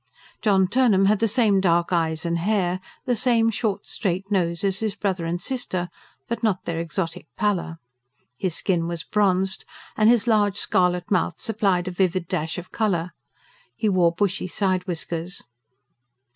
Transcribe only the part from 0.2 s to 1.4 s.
John Turnham had the